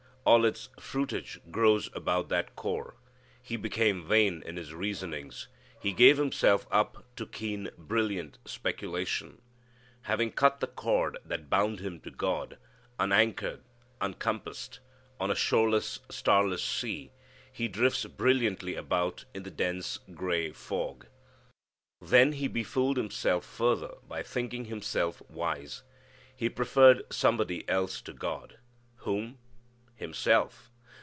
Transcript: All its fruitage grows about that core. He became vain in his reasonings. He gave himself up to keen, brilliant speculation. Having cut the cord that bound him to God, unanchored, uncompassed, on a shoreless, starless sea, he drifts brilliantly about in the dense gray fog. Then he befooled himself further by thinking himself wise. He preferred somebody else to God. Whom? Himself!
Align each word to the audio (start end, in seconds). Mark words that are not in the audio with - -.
All 0.23 0.45
its 0.45 0.69
fruitage 0.79 1.39
grows 1.49 1.89
about 1.95 2.29
that 2.29 2.55
core. 2.55 2.93
He 3.41 3.57
became 3.57 4.05
vain 4.05 4.43
in 4.45 4.55
his 4.55 4.71
reasonings. 4.71 5.47
He 5.81 5.93
gave 5.93 6.17
himself 6.19 6.67
up 6.69 7.03
to 7.15 7.25
keen, 7.25 7.71
brilliant 7.75 8.37
speculation. 8.45 9.41
Having 10.03 10.33
cut 10.33 10.59
the 10.59 10.67
cord 10.67 11.17
that 11.25 11.49
bound 11.49 11.79
him 11.79 11.99
to 12.01 12.11
God, 12.11 12.59
unanchored, 12.99 13.61
uncompassed, 13.99 14.79
on 15.19 15.31
a 15.31 15.35
shoreless, 15.35 15.99
starless 16.11 16.63
sea, 16.63 17.11
he 17.51 17.67
drifts 17.67 18.05
brilliantly 18.05 18.75
about 18.75 19.25
in 19.33 19.41
the 19.41 19.49
dense 19.51 19.97
gray 20.13 20.51
fog. 20.51 21.07
Then 21.99 22.33
he 22.33 22.47
befooled 22.47 22.97
himself 22.97 23.43
further 23.43 23.95
by 24.07 24.21
thinking 24.21 24.65
himself 24.65 25.23
wise. 25.31 25.81
He 26.35 26.47
preferred 26.47 27.11
somebody 27.11 27.67
else 27.67 28.01
to 28.03 28.13
God. 28.13 28.59
Whom? 28.97 29.39
Himself! 29.93 30.69